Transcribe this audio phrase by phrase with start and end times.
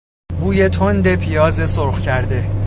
[0.39, 2.47] بوی تند پیاز سرخ کرده